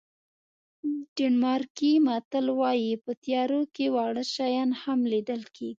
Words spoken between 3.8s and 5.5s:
واړه شیان هم لیدل